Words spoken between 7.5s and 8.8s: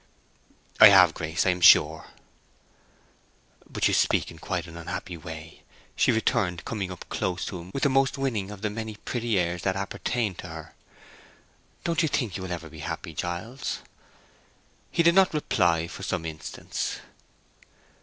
him with the most winning of the